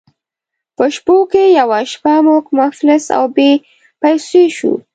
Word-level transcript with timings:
په 0.77 0.85
شپو 0.95 1.15
کې 1.31 1.43
یوه 1.59 1.79
شپه 1.91 2.13
موږ 2.27 2.45
مفلس 2.59 3.03
او 3.17 3.23
بې 3.35 3.51
پیسو 4.01 4.41
شوو. 4.57 4.73